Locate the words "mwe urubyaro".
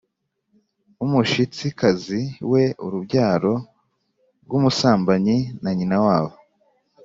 2.45-3.53